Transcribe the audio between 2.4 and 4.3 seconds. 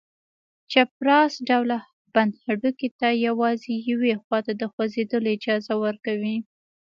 هډوکي ته یوازې یوې